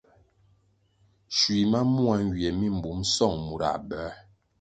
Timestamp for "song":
3.15-3.37